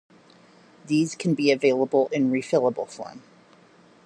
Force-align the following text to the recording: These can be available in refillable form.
These 0.87 1.13
can 1.13 1.35
be 1.35 1.51
available 1.51 2.07
in 2.11 2.31
refillable 2.31 2.89
form. 2.89 3.21